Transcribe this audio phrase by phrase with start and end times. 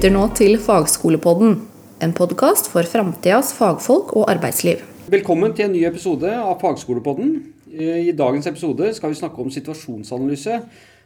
[0.00, 1.58] lytter nå til Fagskolepodden,
[2.00, 4.78] en podkast for framtidas fagfolk og arbeidsliv.
[5.12, 7.34] Velkommen til en ny episode av Fagskolepodden.
[7.68, 10.54] I dagens episode skal vi snakke om situasjonsanalyse.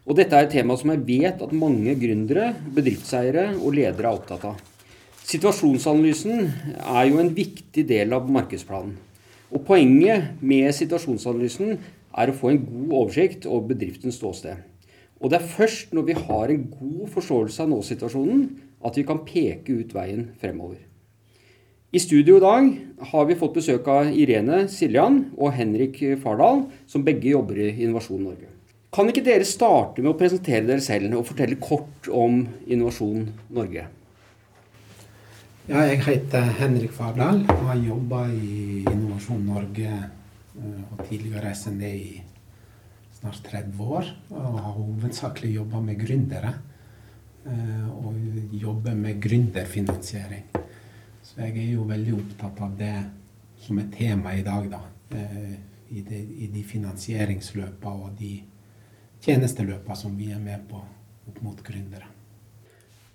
[0.06, 4.20] Og dette er et tema som jeg vet at mange gründere, bedriftseiere og ledere er
[4.20, 4.60] opptatt av.
[5.26, 6.44] Situasjonsanalysen
[6.84, 8.92] er jo en viktig del av markedsplanen.
[9.50, 11.74] Og poenget med situasjonsanalysen
[12.14, 14.62] er å få en god oversikt over bedriftens ståsted.
[15.24, 18.46] Og det er først når vi har en god forståelse av nåsituasjonen,
[18.84, 20.82] at vi kan peke ut veien fremover.
[21.94, 22.70] I studio i dag
[23.12, 28.24] har vi fått besøk av Irene Siljan og Henrik Fardal, som begge jobber i Innovasjon
[28.26, 28.50] Norge.
[28.94, 33.86] Kan ikke dere starte med å presentere dere selv og fortelle kort om Innovasjon Norge?
[35.64, 41.86] Ja, jeg heter Henrik Fardal og har jobba i Innovasjon Norge eh, og tidligere SND
[41.88, 42.20] i
[43.16, 46.52] snart 30 år og har hovedsakelig jobba med gründere.
[47.44, 48.14] Eh, og
[48.56, 50.46] jobber med gründerfinansiering.
[51.22, 53.04] Så jeg er jo veldig opptatt av det
[53.60, 54.80] som er tema i dag, da.
[55.12, 55.54] Eh,
[55.94, 58.42] I de, i de finansieringsløpa og de
[59.22, 62.06] tjenesteløpa som vi er med på opp mot gründere.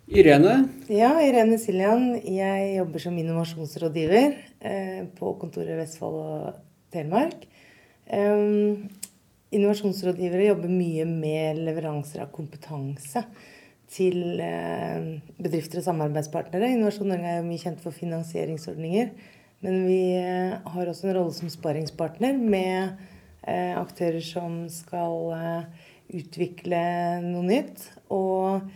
[0.09, 0.69] Irene?
[0.89, 2.21] Ja, Irene Siljan.
[2.21, 6.53] Jeg jobber som innovasjonsrådgiver eh, på kontoret Vestfold og
[6.93, 7.47] Telemark.
[8.09, 13.23] Innovasjonsrådgivere jobber mye med leveranser av kompetanse
[13.89, 16.71] til eh, bedrifter og samarbeidspartnere.
[16.73, 19.13] Innovasjon Norge er jo mye kjent for finansieringsordninger.
[19.65, 22.99] Men vi eh, har også en rolle som sparingspartner med
[23.43, 25.33] eh, aktører som skal
[26.09, 26.83] utvikle
[27.25, 27.89] noe nytt.
[28.13, 28.69] Og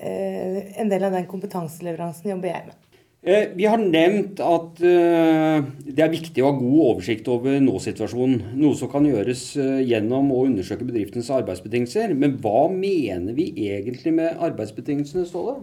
[0.00, 2.89] en del av den kompetanseleveransen jobber jeg med.
[3.22, 8.54] Eh, vi har nevnt at eh, det er viktig å ha god oversikt over nåsituasjonen.
[8.56, 12.14] Noe som kan gjøres eh, gjennom å undersøke bedriftens arbeidsbetingelser.
[12.16, 15.58] Men hva mener vi egentlig med arbeidsbetingelsene, Ståle?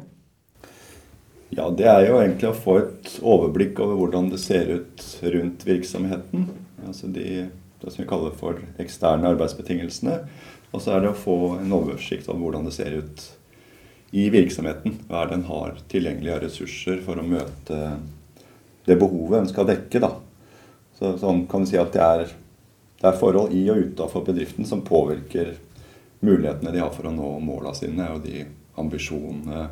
[1.50, 5.66] Ja, Det er jo egentlig å få et overblikk over hvordan det ser ut rundt
[5.66, 6.46] virksomheten.
[6.86, 7.48] Altså de,
[7.82, 10.20] det som vi kaller for eksterne arbeidsbetingelsene.
[10.76, 13.26] Og så er det å få en oversikt over hvordan det ser ut
[14.12, 15.02] i virksomheten.
[15.08, 17.82] Hva er det en har tilgjengelig av ressurser for å møte
[18.88, 20.02] det behovet en skal dekke.
[20.04, 20.14] da.
[20.98, 22.30] Så, sånn kan du si at det er,
[23.02, 25.56] det er forhold i og utafor bedriften som påvirker
[26.26, 28.46] mulighetene de har for å nå måla sine, og de
[28.80, 29.68] ambisjonene,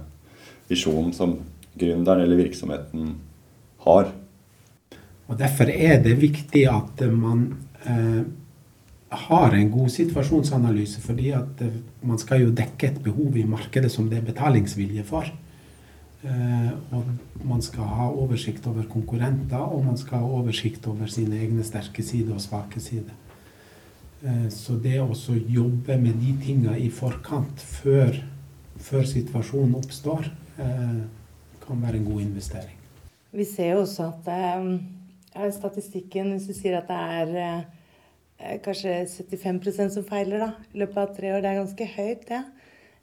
[0.69, 1.39] visjonen som
[1.75, 3.15] gründeren eller virksomheten
[3.85, 4.11] har.
[5.25, 7.47] Og Derfor er det viktig at man
[7.85, 8.21] eh,
[9.15, 13.91] har en god situasjonsanalyse, fordi at eh, man skal jo dekke et behov i markedet
[13.91, 15.27] som det er betalingsvilje for.
[16.25, 21.39] Eh, og man skal ha oversikt over konkurrenter, og man skal ha oversikt over sine
[21.41, 23.13] egne sterke sider og svake sider.
[24.23, 28.17] Eh, så det å jobbe med de tinga i forkant, før,
[28.77, 32.77] før situasjonen oppstår, kan være en god investering.
[33.35, 37.65] Vi ser jo også at statistikken, hvis du sier at det er
[38.65, 41.43] kanskje 75% som feiler da, i løpet av tre år.
[41.43, 42.41] Det er ganske høyt, det.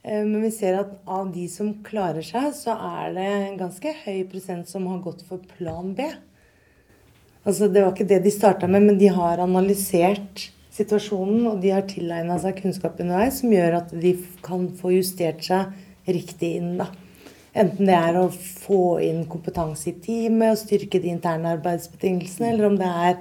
[0.03, 3.95] Eh, men vi ser at av de som klarer seg, så er det en ganske
[4.03, 6.09] høy prosent som har gått for plan B.
[7.43, 11.73] Altså, Det var ikke det de starta med, men de har analysert situasjonen, og de
[11.73, 15.73] har tilegna seg kunnskap underveis som gjør at de kan få justert seg
[16.07, 16.77] riktig inn.
[16.77, 16.87] da.
[17.53, 22.65] Enten det er å få inn kompetanse i teamet og styrke de interne arbeidsbetingelsene, eller
[22.71, 23.19] om det er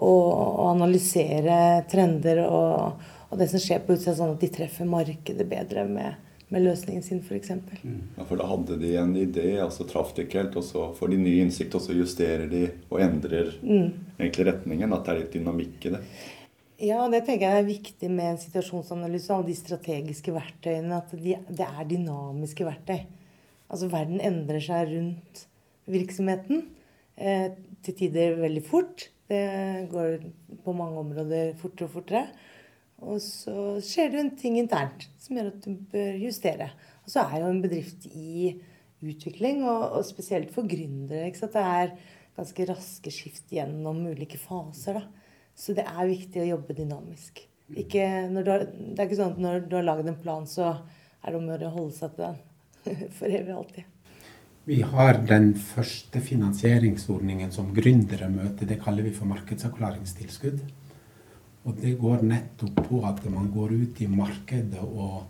[0.00, 5.46] og, analysere trender og, og, det som skjer på utsida, sånn at de treffer markedet
[5.48, 6.16] bedre med,
[6.50, 7.52] med løsningen sin, f.eks.
[7.84, 8.00] Mm.
[8.16, 11.12] Ja, for da hadde de en idé, altså traff de ikke helt, og så får
[11.12, 14.18] de ny innsikt, og så justerer de og endrer mm.
[14.18, 14.96] egentlig retningen.
[14.96, 16.02] At det er litt dynamikk i det.
[16.80, 19.34] Ja, det tenker jeg er viktig med en situasjonsanalyse.
[19.34, 21.02] Alle de strategiske verktøyene.
[21.02, 23.02] At de, det er dynamiske verktøy.
[23.70, 25.42] Altså verden endrer seg rundt
[25.92, 26.64] virksomheten.
[27.20, 27.50] Eh,
[27.84, 29.10] til tider veldig fort.
[29.30, 30.24] Det går
[30.64, 32.24] på mange områder fortere og fortere.
[33.00, 36.68] Og så skjer det en ting internt som gjør at du bør justere.
[37.04, 38.56] Og så er jo en bedrift i
[39.00, 41.30] utvikling, og, og spesielt for gründere.
[41.30, 41.94] Det er
[42.36, 45.00] ganske raske skift gjennom ulike faser.
[45.00, 45.30] Da.
[45.56, 47.42] Så det er viktig å jobbe dynamisk.
[47.78, 50.74] Ikke, har, det er ikke sånn at når du har laget en plan, så
[51.20, 53.99] er det om å holde seg til den for evig alltid.
[54.70, 58.68] Vi har den første finansieringsordningen som gründere møter.
[58.70, 60.60] Det kaller vi for markedsavklaringstilskudd.
[61.66, 65.24] Og det går nettopp på at man går ut i markedet og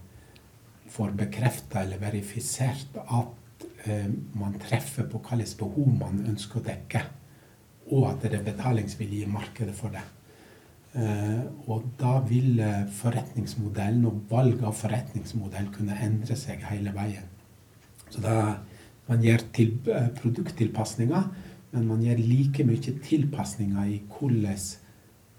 [0.92, 7.02] får bekrefta eller verifisert at eh, man treffer på hvilke behov man ønsker å dekke.
[7.96, 10.04] Og at det er betalingsvilje i markedet for det.
[11.00, 12.60] Eh, og da vil
[12.98, 17.32] forretningsmodellen og valg av forretningsmodell kunne endre seg hele veien.
[18.10, 18.36] Så da
[19.10, 21.24] man gjør til, eh, produkttilpasninger,
[21.72, 24.58] men man gjør like mye tilpasninger i hvordan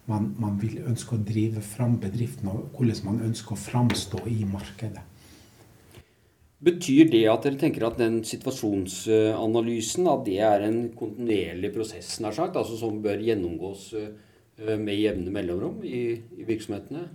[0.07, 4.43] man, man vil ønske å drive fram bedriften, og hvordan man ønsker å framstå i
[4.49, 5.05] markedet.
[6.61, 12.35] Betyr det at dere tenker at den situasjonsanalysen at det er en kontinuerlig prosess nær
[12.37, 16.03] sagt, altså som bør gjennomgås eh, med jevne mellomrom i,
[16.37, 17.07] i virksomhetene?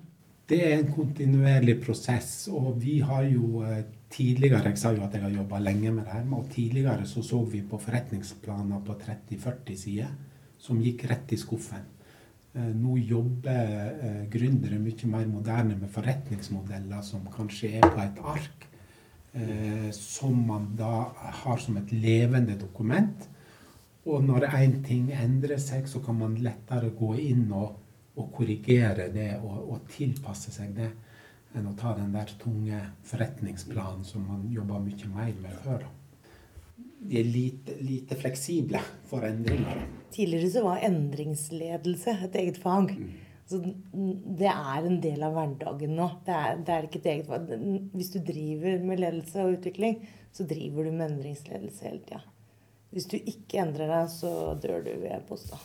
[0.50, 2.48] Det er en kontinuerlig prosess.
[2.50, 6.04] Og vi har jo eh, tidligere Jeg sa jo at jeg har jobba lenge med
[6.04, 6.24] det her.
[6.32, 10.14] Og tidligere så så vi på forretningsplaner på 30-40 sider
[10.58, 11.84] som gikk rett i skuffen.
[12.54, 18.66] Eh, nå jobber gründere mye mer moderne med forretningsmodeller som kanskje er på et ark
[19.36, 21.12] eh, som man da
[21.42, 23.28] har som et levende dokument.
[24.06, 27.74] Og når én ting endrer seg, så kan man lettere gå inn og,
[28.16, 30.92] og korrigere det og, og, tilpasse seg det,
[31.56, 35.86] enn å ta den der tunge forretningsplanen som man jobber mye mer med før.
[37.06, 39.84] De er lite, lite fleksible for endringer.
[40.14, 42.94] Tidligere så var endringsledelse et eget fag.
[42.96, 43.14] Mm.
[43.46, 46.08] Så det er en del av hverdagen nå.
[46.26, 47.52] Det er, det er ikke et eget fag.
[47.94, 50.00] Hvis du driver med ledelse og utvikling,
[50.34, 52.24] så driver du med endringsledelse hele tida.
[52.94, 54.32] Hvis du ikke endrer deg, så
[54.62, 55.60] dør du ved posta.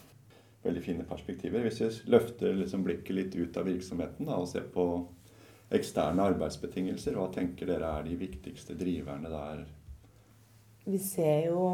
[0.61, 1.63] Veldig fine perspektiver.
[1.65, 4.85] Hvis vi løfter liksom blikket litt ut av virksomheten da, og ser på
[5.75, 9.63] eksterne arbeidsbetingelser, hva tenker dere er de viktigste driverne der?
[10.83, 11.65] Vi ser jo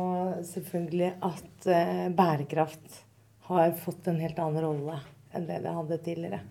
[0.46, 3.04] selvfølgelig at eh, bærekraft
[3.48, 4.98] har fått en helt annen rolle
[5.36, 6.42] enn det det hadde tidligere.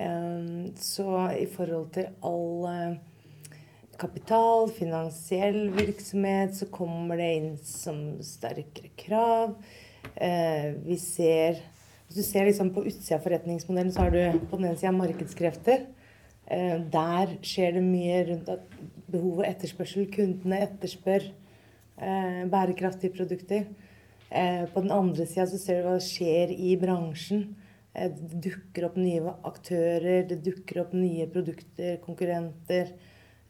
[0.00, 3.58] Ehm, så i forhold til all eh,
[4.00, 9.58] kapital, finansiell virksomhet, så kommer det inn som sterkere krav.
[10.14, 11.60] Eh, vi ser
[12.12, 14.90] Hvis du ser liksom på utsida av forretningsmodellen, så har du på den ene sida
[14.92, 15.86] markedskrefter.
[16.50, 18.76] Eh, der skjer det mye rundt at
[19.12, 20.10] behov og etterspørsel.
[20.12, 21.30] Kundene etterspør
[22.50, 23.66] bærekraftige produkter.
[24.72, 27.44] På den andre sida så ser du hva skjer i bransjen.
[27.94, 32.94] Eh, det dukker opp nye aktører, det dukker opp nye produkter, konkurrenter,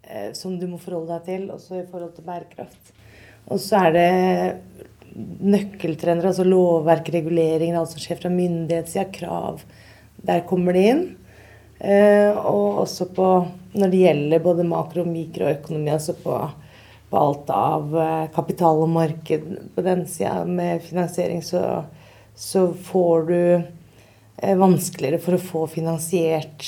[0.02, 2.92] eh, som du må forholde deg til, også i forhold til bærekraft.
[3.52, 4.10] Og så er det
[5.42, 9.62] nøkkeltrender, altså lovverk, reguleringer, alt som skjer fra myndighetssida, krav.
[10.26, 11.04] Der kommer det inn.
[11.82, 13.28] Eh, og også på
[13.74, 16.38] når det gjelder både makro- og mikroøkonomi, altså på,
[17.10, 17.94] på alt av
[18.34, 21.82] kapital og marked på den sida med finansiering, så,
[22.36, 23.38] så får du
[24.42, 26.64] Eh, vanskeligere for å få finansiert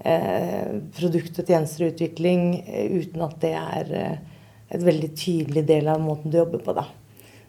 [0.00, 3.90] eh, produkt- og tjenesteutvikling eh, uten at det er
[4.72, 6.72] et veldig tydelig del av måten du jobber på.
[6.78, 6.86] Da.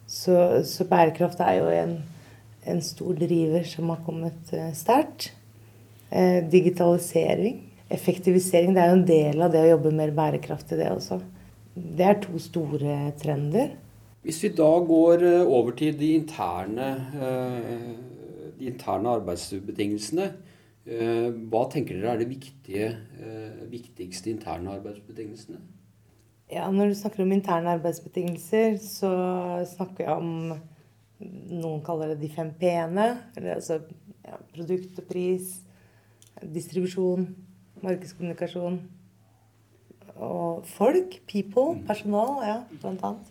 [0.04, 0.36] Så,
[0.68, 1.94] så bærekraft er jo en,
[2.68, 5.30] en, stor driver som har kommet sterkt.
[6.50, 7.56] Digitalisering,
[7.90, 11.18] effektivisering, det er jo en del av det å jobbe mer bærekraftig, det også.
[11.74, 13.72] Det er to store trender.
[14.22, 17.88] Hvis vi da går over til de interne eh,
[18.58, 20.28] de interne arbeidsbetingelsene.
[20.84, 22.90] Eh, hva tenker dere er de viktige,
[23.20, 25.58] eh, viktigste interne arbeidsbetingelsene?
[26.52, 30.54] Ja, Når du snakker om interne arbeidsbetingelser, så snakker jeg om
[31.24, 33.04] Noen kaller det de fem p-ene.
[33.38, 33.78] Altså
[34.26, 35.62] ja, produkt og pris,
[36.42, 37.28] distribusjon,
[37.82, 38.80] markedskommunikasjon
[40.16, 41.20] og folk.
[41.28, 41.74] People.
[41.78, 41.86] Mm.
[41.86, 43.30] Personal, ja, blant annet.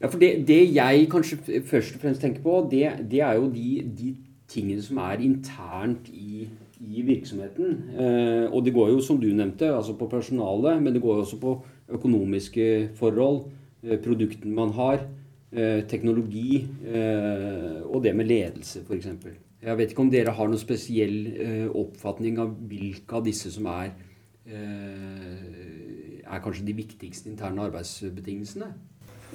[0.00, 3.48] Ja, for det, det, jeg kanskje først og fremst tenker på, det, det er jo
[3.48, 4.16] de, de
[4.48, 6.48] tingene som er internt i,
[6.84, 7.78] i virksomheten.
[7.96, 11.24] Eh, og det går jo, som du nevnte, altså på personalet, men det går jo
[11.24, 11.54] også på
[11.96, 12.66] økonomiske
[12.98, 13.46] forhold,
[13.82, 15.06] eh, produktene man har,
[15.52, 16.66] eh, teknologi
[17.86, 19.08] og det med ledelse, f.eks.
[19.62, 23.66] Jeg vet ikke om dere har noen spesiell eh, oppfatning av hvilke av disse som
[23.72, 23.94] er,
[24.44, 28.68] eh, er kanskje de viktigste interne arbeidsbetingelsene?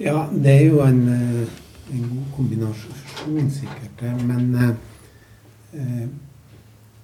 [0.00, 4.06] Ja, det er jo en, en god kombinasjon, sikkert.
[4.24, 4.78] Men
[5.72, 6.08] Eh,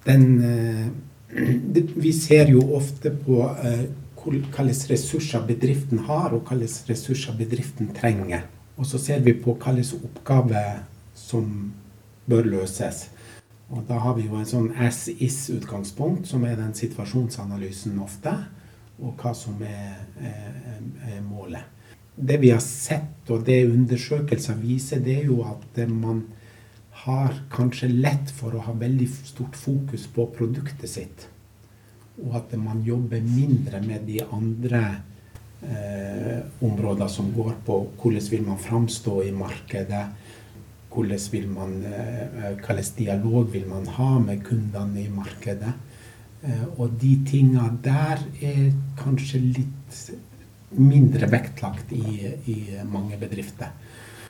[0.07, 0.87] den eh,
[1.97, 8.45] Vi ser jo ofte på eh, hvilke ressurser bedriften har, og hvilke ressurser bedriften trenger.
[8.77, 10.83] Og så ser vi på hvilke oppgaver
[11.17, 11.73] som
[12.29, 13.09] bør løses.
[13.69, 18.33] Og da har vi jo en sånn as is-utgangspunkt, som er den situasjonsanalysen ofte,
[18.99, 21.77] og hva som er, er, er, målet.
[22.17, 26.25] Det vi har sett, og det undersøkelser viser, det er jo at man
[27.05, 31.29] har kanskje lett for å ha veldig stort fokus på produktet sitt.
[32.25, 34.83] Og at man jobber mindre med de andre
[35.63, 40.03] eh, områdene som går på hvordan vil man framstå i markedet.
[40.88, 45.75] Hvordan vil man, hva slags dialog vil man ha med kundene i markedet.
[46.42, 48.68] Eh, og de tinga der er
[48.99, 50.02] kanskje litt
[50.78, 53.73] mindre vektlagt i, i mange bedrifter.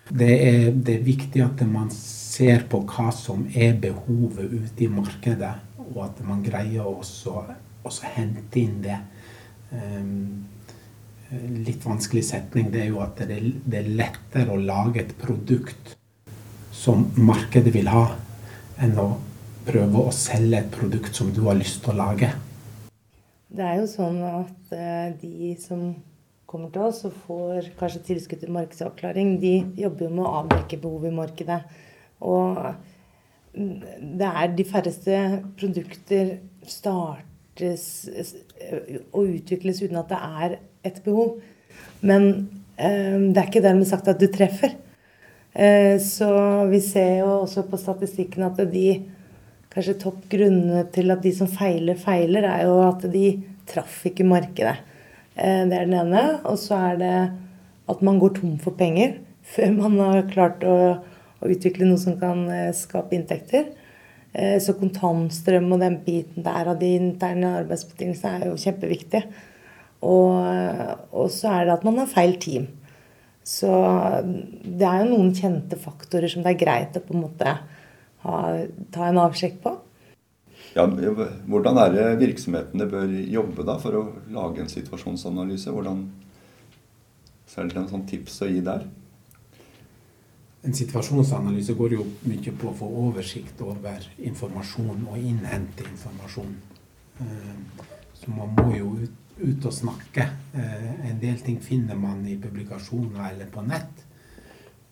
[0.09, 4.89] Det er, det er, viktig at man ser på hva som er behovet ute i
[4.89, 5.53] markedet,
[5.91, 8.97] og at man greier å også hente inn det.
[9.69, 10.47] Um,
[11.61, 15.98] litt vanskelig setning det er jo at det er lettere å lage et produkt
[16.79, 18.05] som markedet vil ha,
[18.79, 19.09] enn å
[19.69, 22.31] prøve å selge et produkt som du har lyst til å lage.
[23.49, 25.91] Det er jo sånn at uh, de som
[26.49, 30.81] kommer til oss og får kanskje tilskudd til markedsavklaring, de jobber jo med å avdekke
[30.81, 31.59] behov i markedet.
[32.25, 32.63] Og
[33.53, 35.19] det er de færreste
[35.59, 37.85] produkter startes
[39.13, 40.57] og utvikles uten at det er
[40.89, 41.37] et behov.
[42.01, 42.29] Men
[42.79, 44.77] eh, det er ikke dermed sagt at du treffer.
[45.53, 46.31] Eh, så
[46.65, 48.89] vi ser jo også på statistikken at de
[49.73, 53.25] kanskje topp grunnene til at de som feiler, feiler, er jo at de
[53.69, 54.77] traff ikke markedet.
[55.35, 56.25] Eh, det er den ene.
[56.45, 57.17] Og så er det
[57.89, 59.19] at man går tom for penger
[59.55, 60.79] før man har klart å,
[61.41, 63.75] å utvikle noe som kan eh, skape inntekter.
[64.63, 69.23] Så kontantstrøm og den biten der av de interne arbeidsbetingelsene er jo kjempeviktig.
[70.05, 70.37] Og,
[71.17, 72.69] og så er det at man har feil team.
[73.49, 73.69] Så
[74.29, 77.55] det er jo noen kjente faktorer som det er greit å på en måte
[78.25, 78.39] ha,
[78.93, 79.73] ta en avsjekk på.
[80.77, 84.03] Ja, hvordan er det virksomhetene bør jobbe da for å
[84.35, 85.73] lage en situasjonsanalyse?
[85.73, 86.05] Hvordan
[87.57, 88.85] er det en sånn tips å gi der?
[90.69, 96.53] En situasjonsanalyse går jo mye på å få oversikt over informasjon og innhente informasjon.
[97.25, 97.87] Eh,
[98.19, 100.29] så man må jo ut, ut og snakke.
[100.55, 104.05] Eh, en del ting finner man i publikasjoner eller på nett.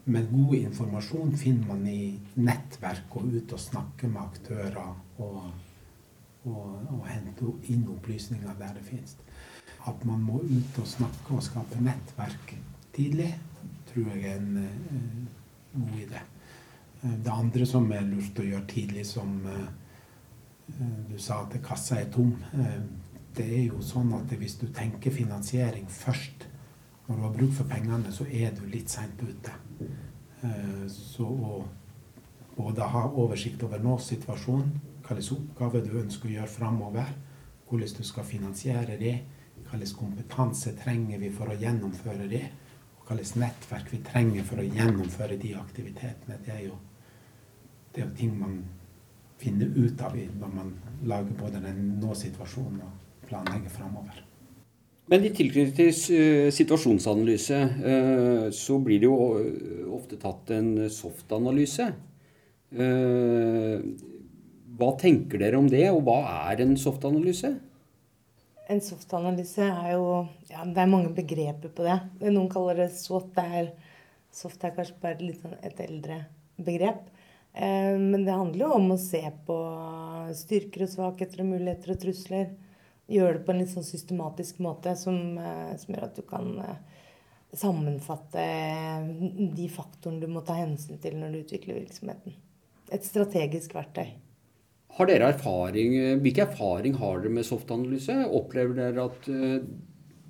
[0.07, 5.41] Men god informasjon finner man i nettverk og ut og snakke med aktører og
[6.47, 9.17] og, og hente inn opplysninger der det finnes.
[9.87, 12.55] At man må ut og snakke og skape nettverk
[12.97, 13.33] tidlig,
[13.91, 16.23] tror jeg er en uh, god idé.
[17.03, 19.67] Uh, det andre som er lurt å gjøre tidlig, som uh,
[21.11, 22.33] du sa at kassa er tom,
[23.37, 26.47] det er jo sånn at hvis du tenker finansiering først,
[27.07, 29.53] når du har bruk for pengene, så er du litt seint ute.
[30.91, 31.61] Så å
[32.57, 34.75] både ha oversikt over nå-situasjonen
[35.07, 37.13] hvilke oppgaver du ønsker å gjøre framover,
[37.69, 39.15] hvordan du skal finansiere det,
[39.69, 42.43] hvilken kompetanse trenger vi for å gjennomføre det,
[42.99, 46.41] og hvilket nettverk vi trenger for å gjennomføre de aktivitetene.
[46.43, 46.81] Det er jo,
[47.95, 48.61] det er ting man
[49.39, 50.73] finner ut av når man
[51.07, 54.23] lager både den nå-situasjonen og planlegger framover.
[55.07, 59.19] Men i tilknytning til situasjonsanalyse eh, så blir det jo
[59.95, 61.87] ofte tatt en soft-analyse.
[62.75, 63.85] Eh,
[64.77, 66.19] hva tenker dere om det, og hva
[66.51, 67.55] er en softanalyse?
[68.67, 72.01] En softanalyse er jo ja, Det er mange begreper på det.
[72.27, 73.31] Noen kaller det soft.
[73.37, 73.71] Det er,
[74.35, 76.25] soft er kanskje bare litt sånn et eldre
[76.59, 77.07] begrep.
[77.55, 79.59] Eh, men det handler jo om å se på
[80.37, 82.51] styrker og svakheter og muligheter og trusler.
[83.13, 86.49] Gjøre det på en litt sånn systematisk måte som, eh, som gjør at du kan
[86.65, 87.03] eh,
[87.57, 88.45] sammenfatte
[89.57, 92.35] de faktorene du må ta hensyn til når du utvikler virksomheten.
[92.93, 94.15] Et strategisk verktøy.
[94.97, 98.15] Har dere erfaring, Hvilken erfaring har dere med softanalyse?
[98.33, 99.59] Opplever dere at eh,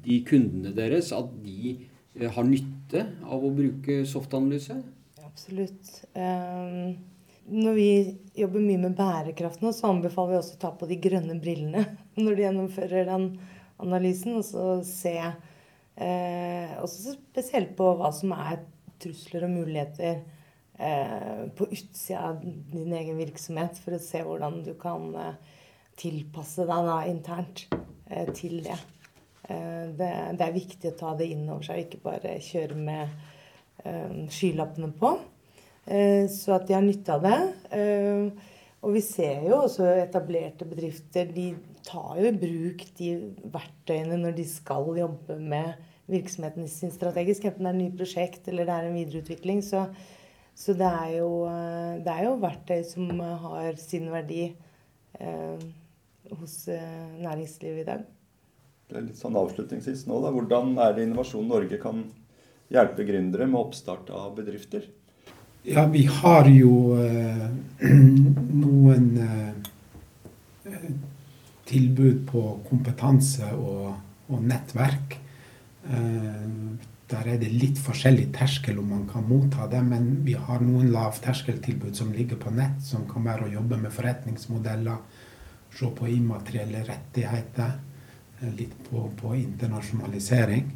[0.06, 1.74] de kundene deres at de
[2.16, 4.80] eh, har nytte av å bruke softanalyse?
[5.22, 5.92] Absolutt.
[6.16, 6.96] Um,
[7.46, 7.90] når vi
[8.36, 11.84] jobber mye med bærekraft nå, så anbefaler vi også å ta på de grønne brillene
[12.22, 13.28] når du gjennomfører den
[13.82, 14.38] analysen.
[14.40, 18.64] Og så se eh, også spesielt på hva som er
[19.02, 20.24] trusler og muligheter
[20.78, 22.40] Eh, på utsida av
[22.72, 25.54] din egen virksomhet for å se hvordan du kan eh,
[25.96, 27.62] tilpasse deg da internt
[28.10, 28.76] eh, til det.
[29.48, 30.10] det.
[30.36, 33.24] Det er viktig å ta det inn over seg, ikke bare kjøre med
[34.34, 35.12] skylappene på.
[35.86, 37.36] Så at de har nytte av det.
[38.82, 41.44] Og vi ser jo også etablerte bedrifter de
[41.86, 43.12] tar jo i bruk de
[43.54, 45.78] verktøyene når de skal jobbe med
[46.10, 49.62] virksomheten sin strategisk, enten det er et nytt prosjekt eller det er en videreutvikling.
[49.62, 49.84] Så
[50.56, 54.46] så det er, jo, eh, det er jo verktøy som har sin verdi
[55.20, 55.64] eh,
[56.32, 58.06] hos eh, næringslivet i dag.
[58.88, 60.30] Det er litt sånn avslutningsvis nå, da.
[60.32, 62.06] Hvordan er det Innovasjon Norge kan
[62.72, 64.88] hjelpe gründere med oppstart av bedrifter?
[65.66, 67.46] Ja, vi har jo eh,
[68.62, 70.74] noen eh,
[71.66, 73.88] tilbud på kompetanse og,
[74.30, 75.16] og nettverk.
[75.90, 76.46] Eh,
[77.10, 80.92] der er det litt forskjellig terskel om man kan motta det, men vi har noen
[80.94, 85.02] lavterskeltilbud som ligger på nett, som kan være å jobbe med forretningsmodeller,
[85.74, 87.74] se på immaterielle rettigheter,
[88.38, 90.75] eh, litt på, på internasjonalisering.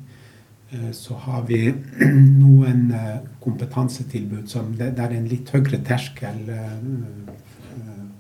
[0.71, 1.75] Eh, så har vi
[2.43, 6.45] noen eh, kompetansetilbud som det, er en litt høyere terskel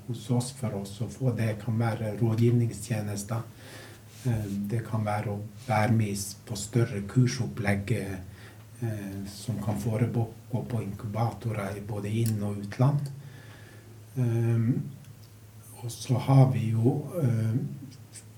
[0.09, 1.31] hos oss for oss å få.
[1.39, 3.45] Det kan være rådgivningstjenester.
[4.71, 5.37] Det kan være å
[5.69, 7.93] være med på større kursopplegg
[9.31, 13.07] som kan foregå på inkubatorer både inn- og utland.
[15.79, 16.99] Og så har vi jo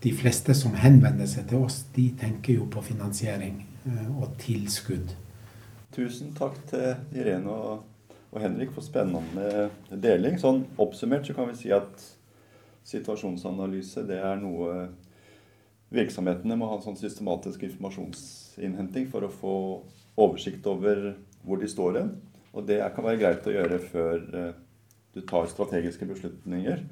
[0.05, 5.15] de fleste som henvender seg til oss, de tenker jo på finansiering eh, og tilskudd.
[5.93, 7.85] Tusen takk til Irene og,
[8.31, 10.39] og Henrik for spennende deling.
[10.41, 12.07] Sånn oppsummert så kan vi si at
[12.89, 14.87] situasjonsanalyse det er noe
[15.93, 19.57] virksomhetene må ha en sånn systematisk informasjonsinnhenting for å få
[20.21, 21.13] oversikt over
[21.45, 22.13] hvor de står hen.
[22.53, 24.53] Og det kan være greit å gjøre før eh,
[25.13, 26.85] du tar strategiske beslutninger.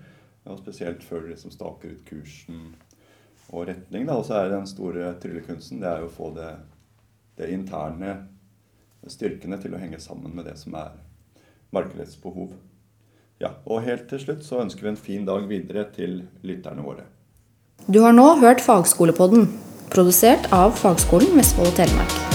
[0.49, 2.71] Og spesielt før du liksom staker ut kursen
[3.51, 4.07] og retning.
[4.09, 4.17] Da.
[4.17, 6.51] Og så er den store tryllekunsten det er jo å få det,
[7.39, 8.17] det, interne
[9.09, 10.99] styrkene til å henge sammen med det som er
[11.75, 12.53] markedets behov.
[13.41, 17.07] Ja, og helt til slutt så ønsker vi en fin dag videre til lytterne våre.
[17.89, 19.49] Du har nå hørt Fagskolepodden,
[19.91, 22.30] produsert av Fagskolen Vestfold og Telemark.